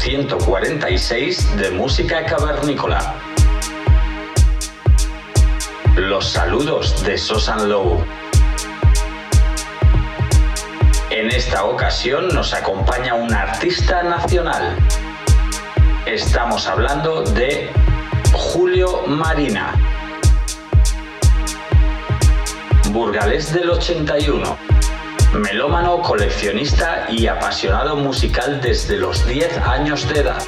146 0.00 1.58
de 1.58 1.70
Música 1.72 2.24
Cavernícola. 2.24 3.16
Los 5.94 6.30
saludos 6.30 7.04
de 7.04 7.18
Sosan 7.18 7.68
Low. 7.68 8.02
En 11.10 11.28
esta 11.30 11.64
ocasión 11.64 12.28
nos 12.28 12.54
acompaña 12.54 13.12
un 13.12 13.30
artista 13.34 14.02
nacional. 14.02 14.74
Estamos 16.06 16.66
hablando 16.66 17.22
de 17.22 17.68
Julio 18.32 19.02
Marina. 19.06 19.74
Burgalés 22.90 23.52
del 23.52 23.68
81 23.68 24.79
melómano, 25.34 26.02
coleccionista 26.02 27.06
y 27.08 27.26
apasionado 27.26 27.96
musical 27.96 28.60
desde 28.60 28.96
los 28.96 29.26
10 29.26 29.58
años 29.58 30.08
de 30.08 30.20
edad. 30.20 30.42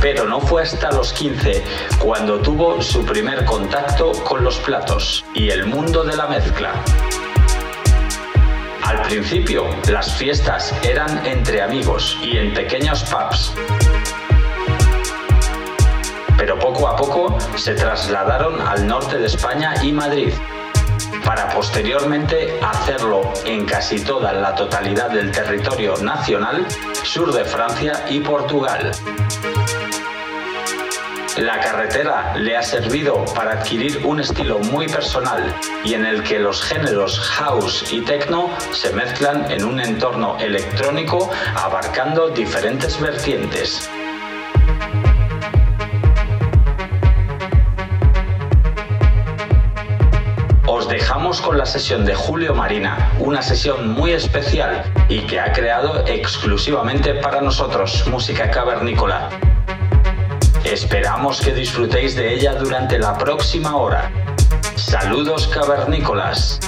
Pero 0.00 0.26
no 0.26 0.40
fue 0.40 0.62
hasta 0.62 0.90
los 0.92 1.12
15 1.12 1.62
cuando 1.98 2.38
tuvo 2.40 2.80
su 2.80 3.04
primer 3.04 3.44
contacto 3.44 4.12
con 4.24 4.44
los 4.44 4.58
platos 4.58 5.24
y 5.34 5.50
el 5.50 5.66
mundo 5.66 6.04
de 6.04 6.16
la 6.16 6.26
mezcla. 6.26 6.72
Al 8.82 9.02
principio, 9.02 9.64
las 9.90 10.14
fiestas 10.14 10.74
eran 10.82 11.26
entre 11.26 11.60
amigos 11.60 12.16
y 12.22 12.38
en 12.38 12.54
pequeños 12.54 13.02
pubs. 13.04 13.52
Pero 16.38 16.58
poco 16.58 16.88
a 16.88 16.96
poco 16.96 17.36
se 17.56 17.74
trasladaron 17.74 18.60
al 18.60 18.86
norte 18.86 19.18
de 19.18 19.26
España 19.26 19.74
y 19.82 19.92
Madrid, 19.92 20.32
para 21.24 21.48
posteriormente 21.50 22.58
hacerlo 22.62 23.32
en 23.44 23.64
casi 23.66 24.00
toda 24.00 24.32
la 24.32 24.54
totalidad 24.54 25.10
del 25.10 25.30
territorio 25.30 25.96
nacional, 25.98 26.66
sur 27.02 27.32
de 27.32 27.44
Francia 27.44 28.04
y 28.08 28.20
Portugal. 28.20 28.92
La 31.38 31.60
carretera 31.60 32.34
le 32.36 32.56
ha 32.56 32.62
servido 32.62 33.24
para 33.34 33.52
adquirir 33.52 34.04
un 34.04 34.18
estilo 34.18 34.58
muy 34.58 34.88
personal 34.88 35.54
y 35.84 35.94
en 35.94 36.04
el 36.04 36.24
que 36.24 36.40
los 36.40 36.60
géneros 36.62 37.20
house 37.20 37.92
y 37.92 38.00
techno 38.00 38.50
se 38.72 38.92
mezclan 38.92 39.48
en 39.48 39.64
un 39.64 39.78
entorno 39.78 40.36
electrónico 40.40 41.30
abarcando 41.54 42.28
diferentes 42.30 43.00
vertientes. 43.00 43.88
Dejamos 51.08 51.40
con 51.40 51.56
la 51.56 51.64
sesión 51.64 52.04
de 52.04 52.14
Julio 52.14 52.54
Marina, 52.54 53.10
una 53.18 53.40
sesión 53.40 53.88
muy 53.94 54.12
especial 54.12 54.84
y 55.08 55.20
que 55.20 55.40
ha 55.40 55.54
creado 55.54 56.04
exclusivamente 56.06 57.14
para 57.14 57.40
nosotros, 57.40 58.06
música 58.10 58.50
cavernícola. 58.50 59.30
Esperamos 60.64 61.40
que 61.40 61.54
disfrutéis 61.54 62.14
de 62.14 62.34
ella 62.34 62.56
durante 62.56 62.98
la 62.98 63.16
próxima 63.16 63.74
hora. 63.76 64.10
Saludos 64.76 65.48
cavernícolas. 65.48 66.60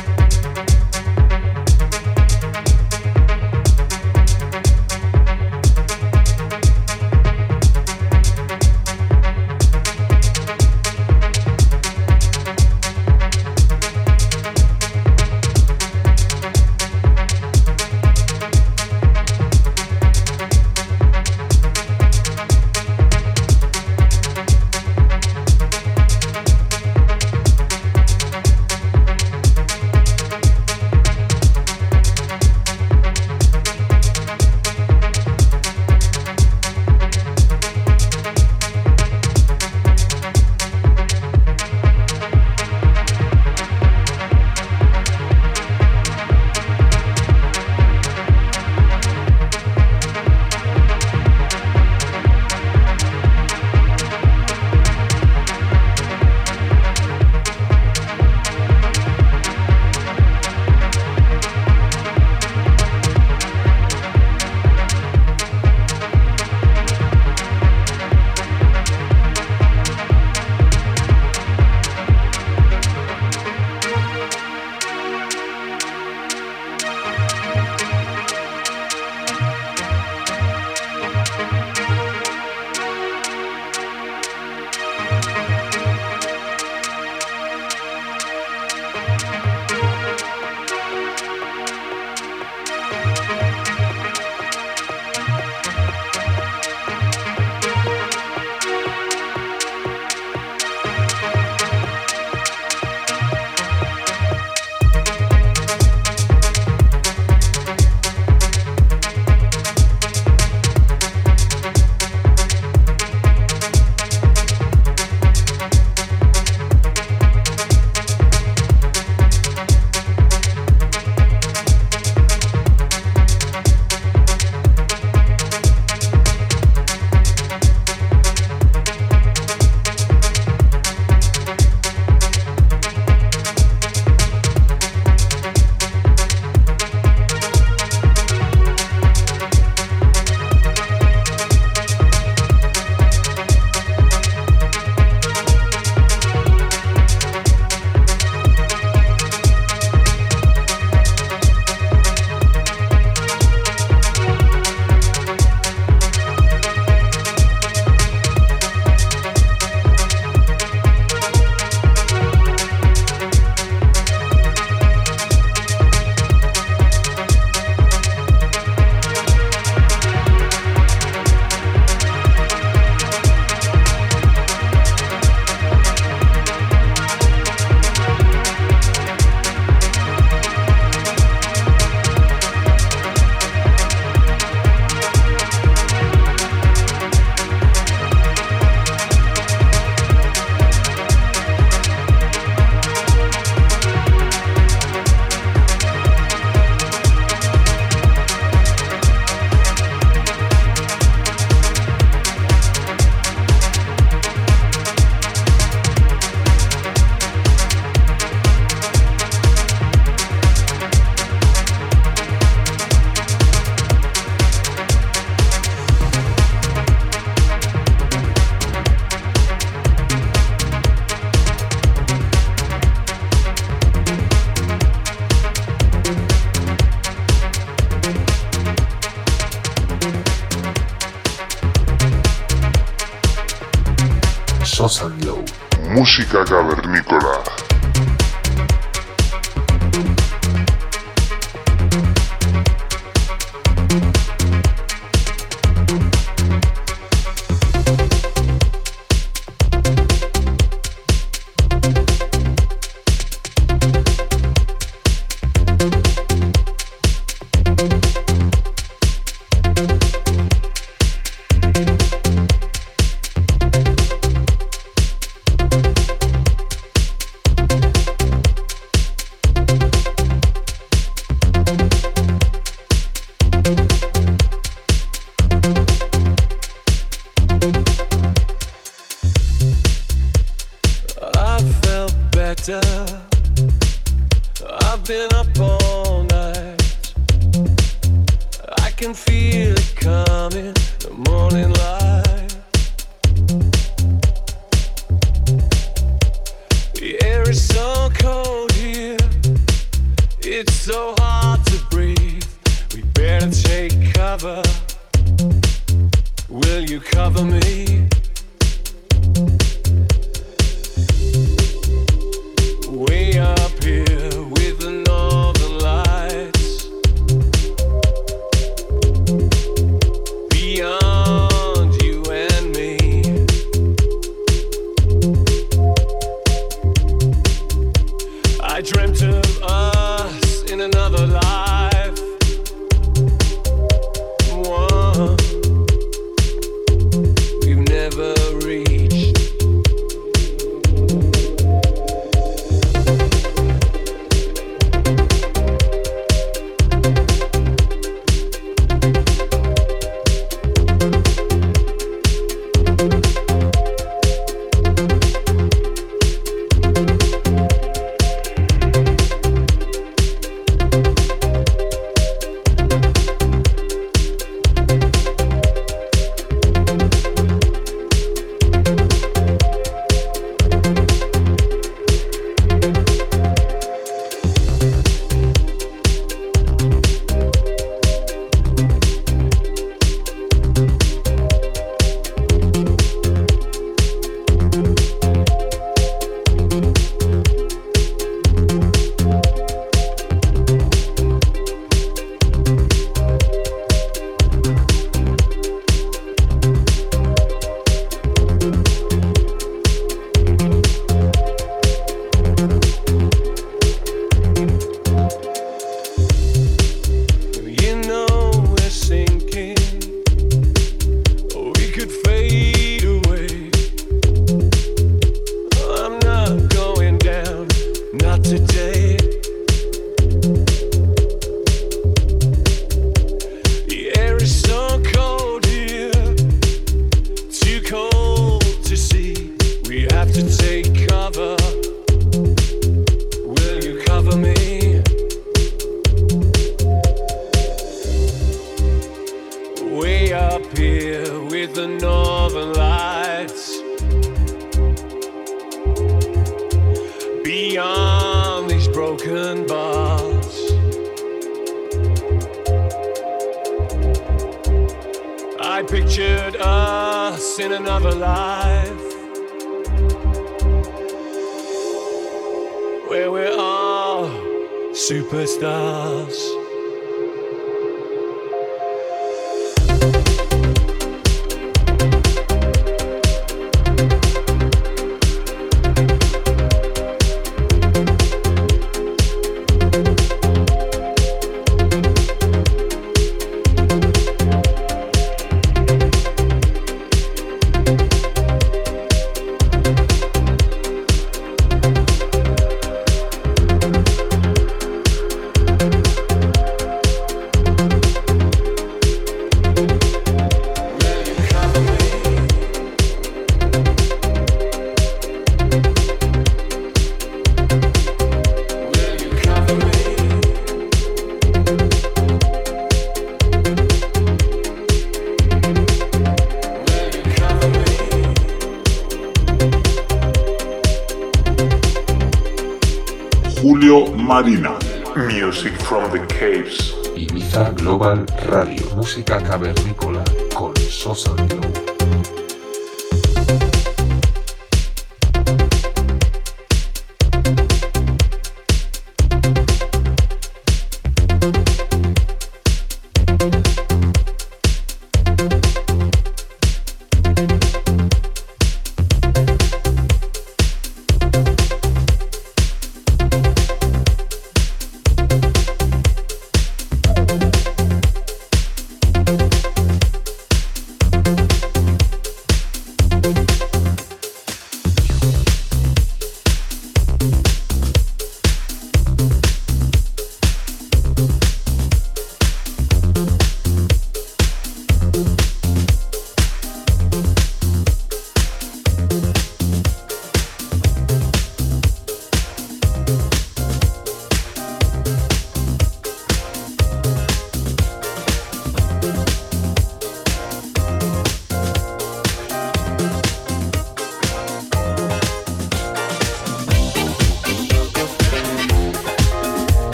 Cavernícola 531.14 531.50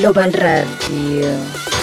Global 0.00 0.32
Radio. 0.32 1.79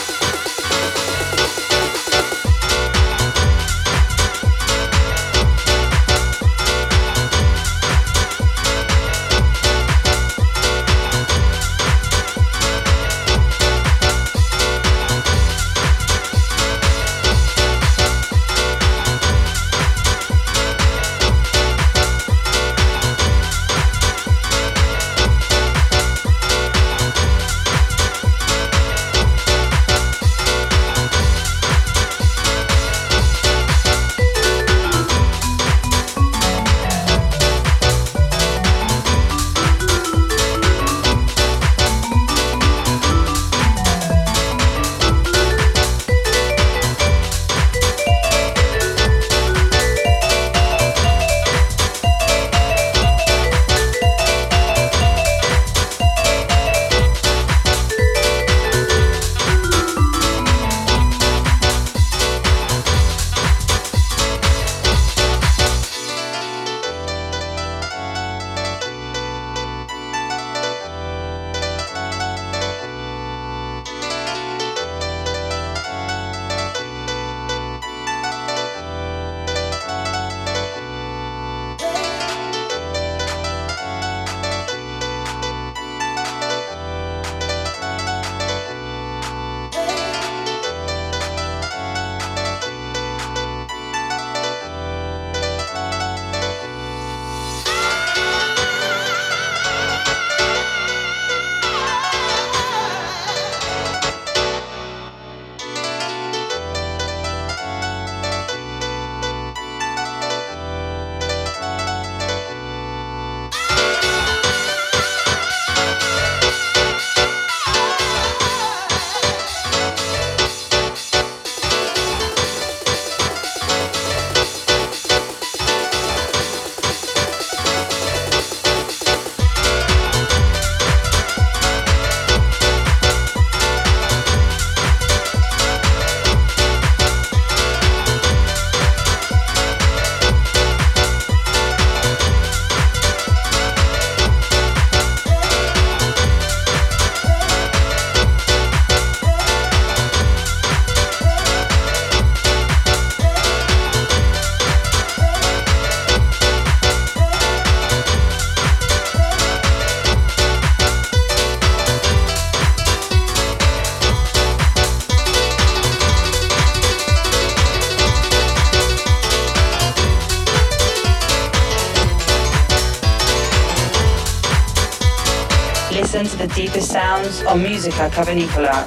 Musica 177.57 178.09
Cavernicola 178.09 178.85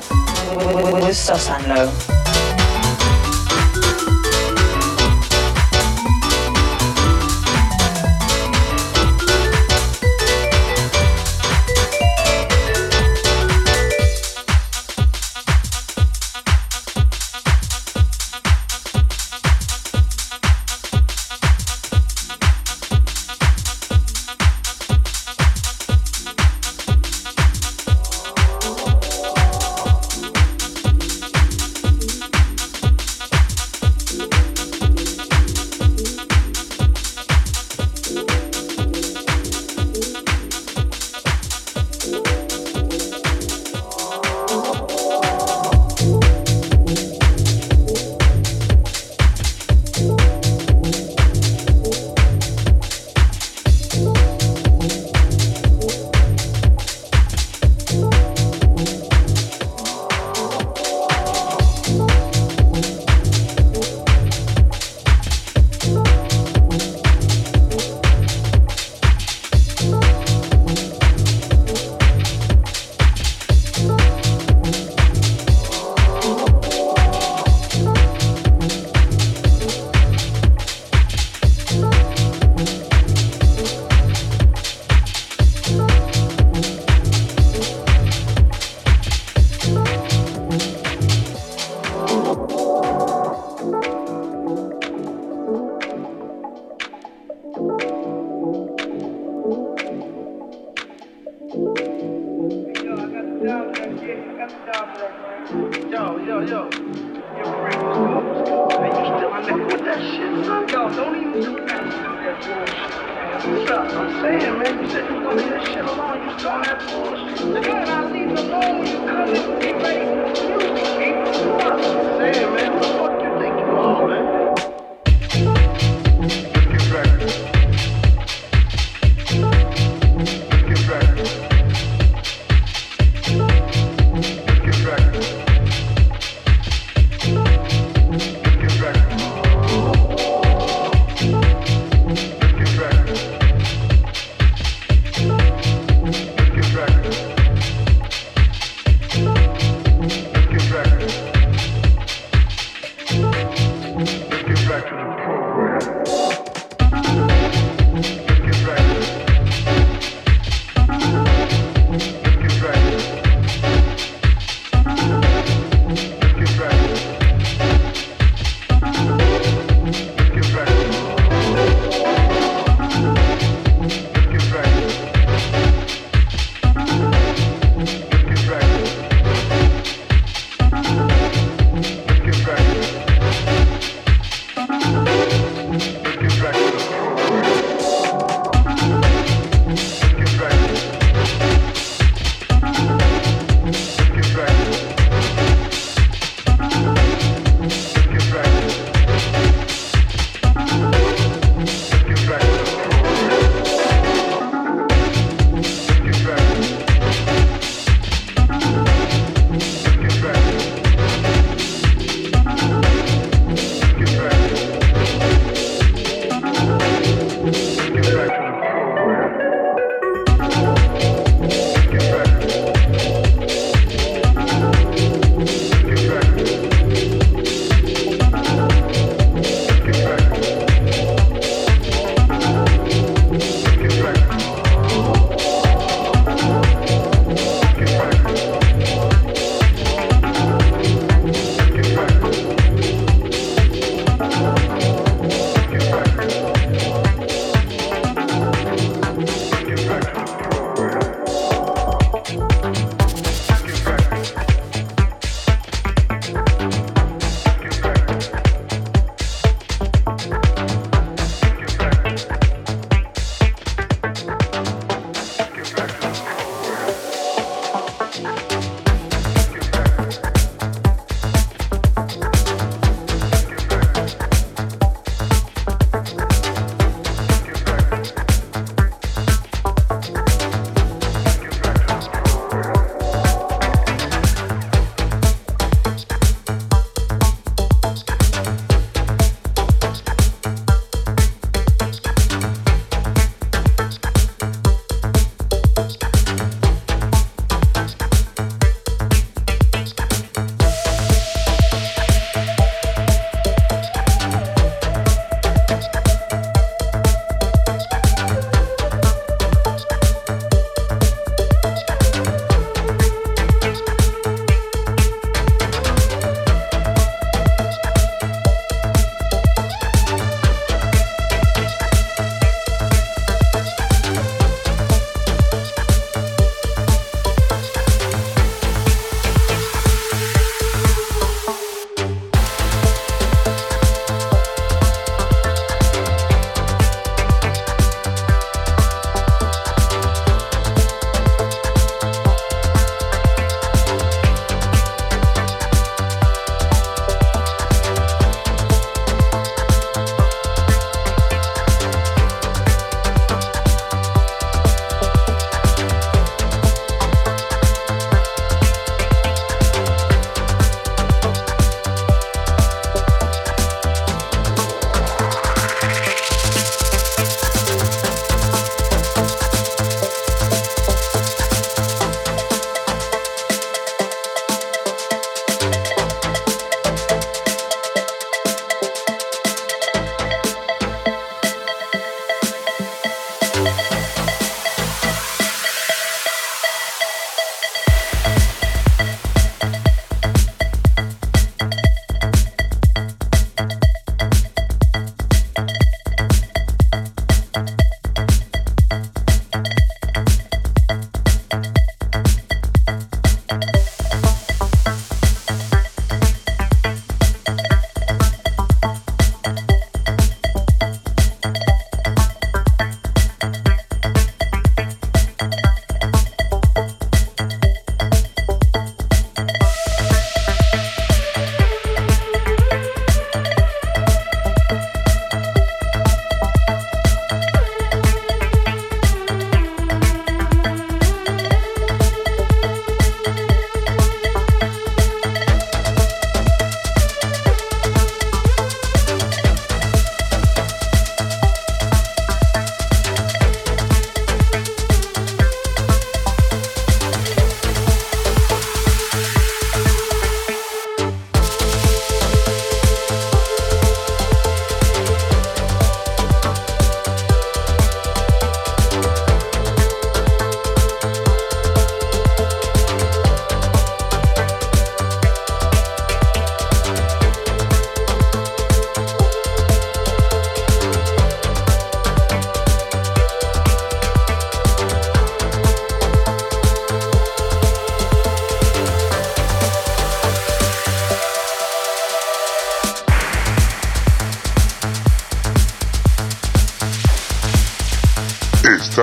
with 0.92 1.16
Sosanlo. 1.16 2.09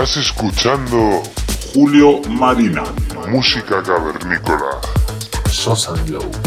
Estás 0.08 0.24
escuchando 0.24 1.22
Julio 1.74 2.22
Marina. 2.30 2.84
música 3.28 3.84
cavernícola. 3.84 4.80
Sosa 5.52 5.92
Glow. 6.06 6.47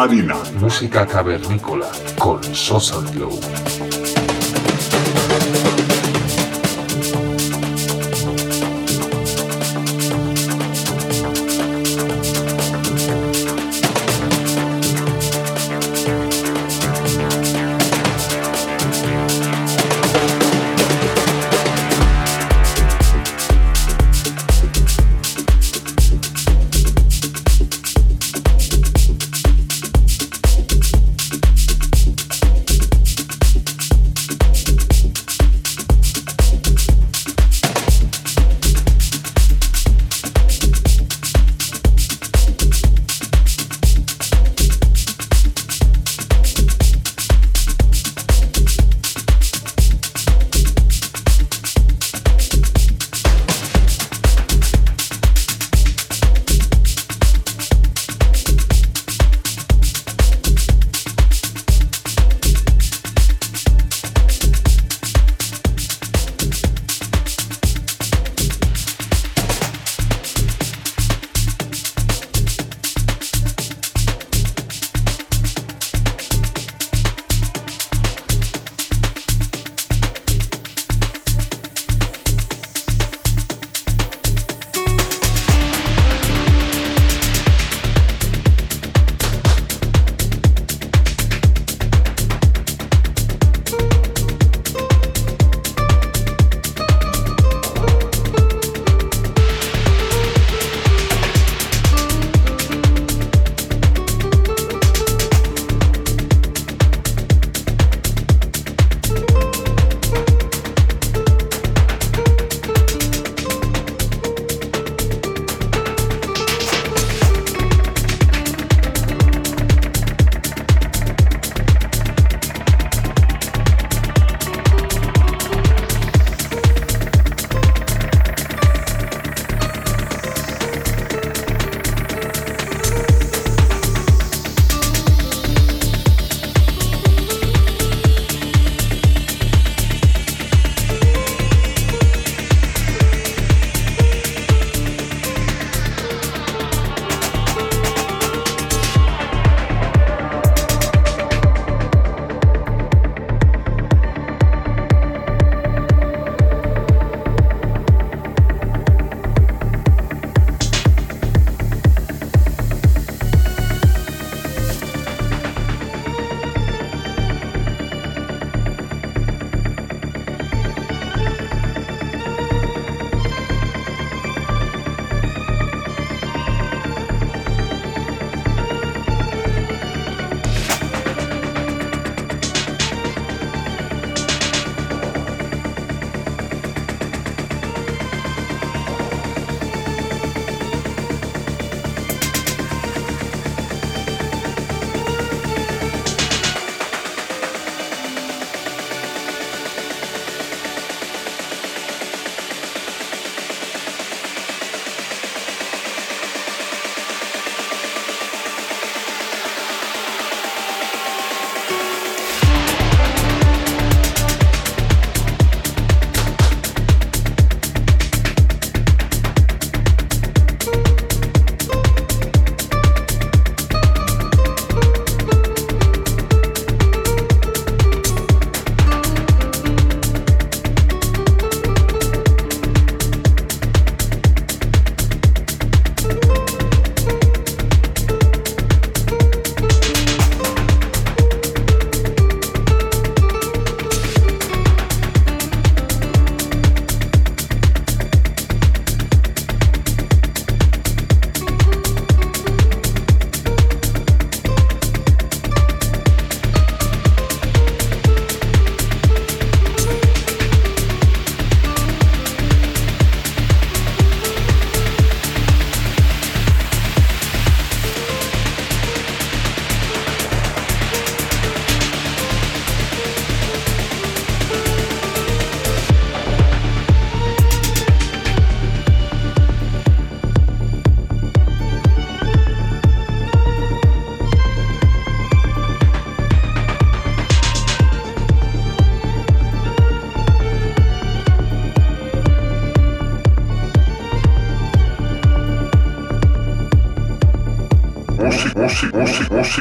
Marina. 0.00 0.34
Música 0.58 1.04
cavernícola 1.06 1.86
con 2.16 2.42
Sosa 2.54 3.02
Glow. 3.12 3.38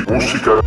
Música, 0.07 0.58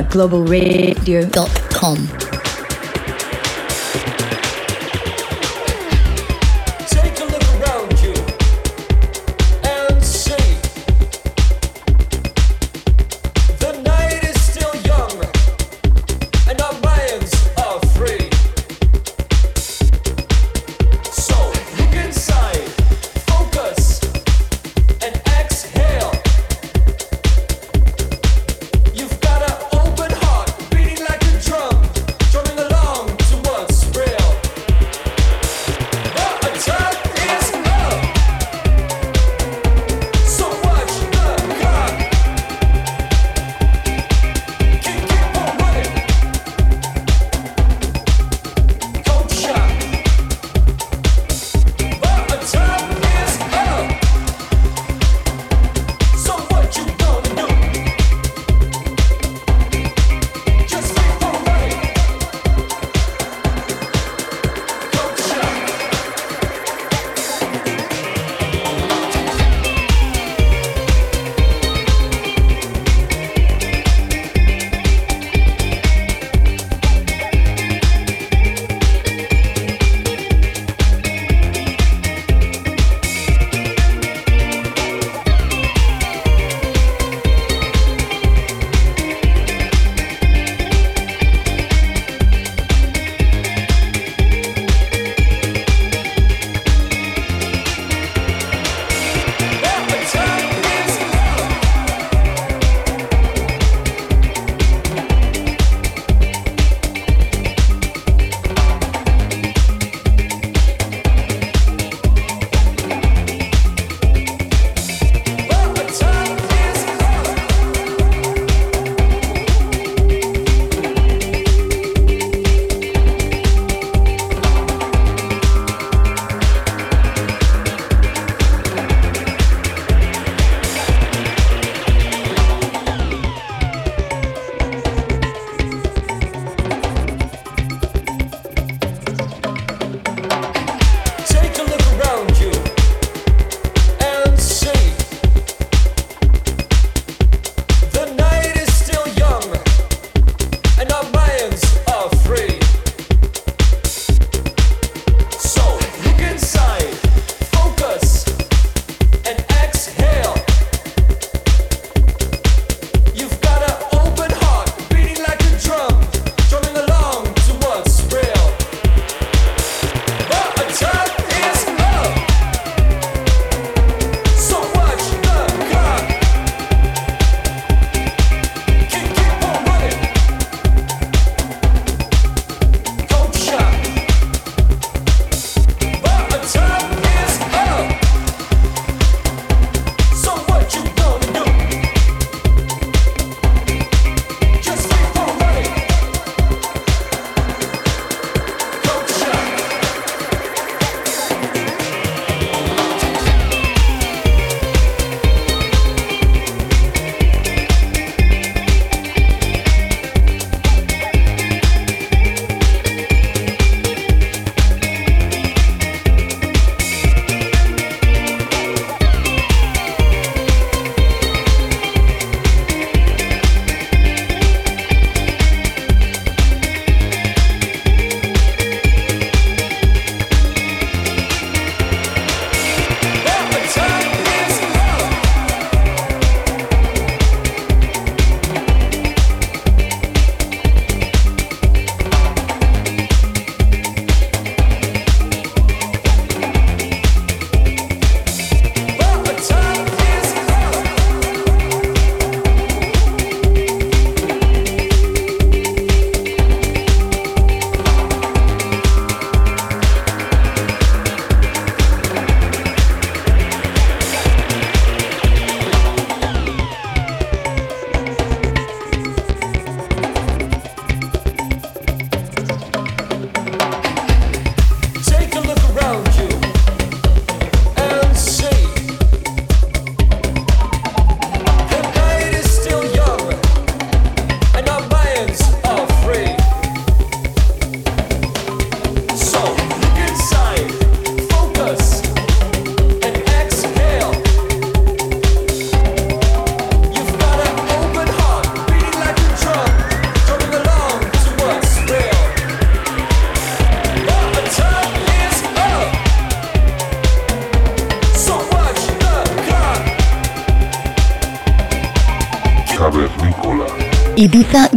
Globalradio.com. 0.00 2.31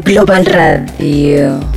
Global 0.06 0.46
Radio. 0.46 1.75